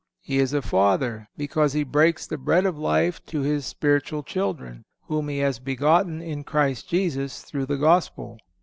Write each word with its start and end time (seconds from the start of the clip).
He 0.23 0.39
is 0.39 0.51
a 0.51 0.63
father, 0.63 1.29
because 1.37 1.73
he 1.73 1.83
breaks 1.83 2.25
the 2.25 2.39
bread 2.39 2.65
of 2.65 2.75
life 2.75 3.23
to 3.27 3.41
his 3.41 3.67
spiritual 3.67 4.23
children, 4.23 4.83
whom 5.03 5.29
he 5.29 5.37
has 5.37 5.59
begotten 5.59 6.23
in 6.23 6.43
Christ 6.43 6.89
Jesus 6.89 7.43
through 7.43 7.67
the 7.67 7.77
Gospel. 7.77 8.39